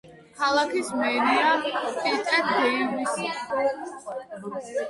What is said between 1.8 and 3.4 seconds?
პიტერ დეივისი.